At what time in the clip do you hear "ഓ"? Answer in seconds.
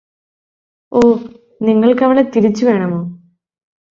0.91-1.01